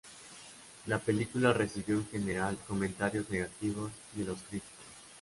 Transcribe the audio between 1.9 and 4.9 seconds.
en general comentarios negativos de los críticos.